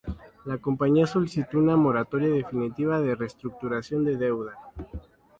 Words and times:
La 0.45 0.57
compañía 0.57 1.05
solicitó 1.05 1.59
una 1.59 1.75
moratoria 1.77 2.27
definitiva 2.29 2.99
de 2.99 3.13
restructuración 3.13 4.03
de 4.03 4.17
deuda. 4.17 4.57